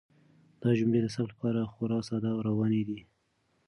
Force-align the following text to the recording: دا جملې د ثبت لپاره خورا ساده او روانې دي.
دا 0.61 0.69
جملې 0.79 0.99
د 1.03 1.07
ثبت 1.15 1.31
لپاره 1.35 1.69
خورا 1.73 1.99
ساده 2.07 2.29
او 2.35 2.39
روانې 2.49 2.81
دي. 2.89 2.99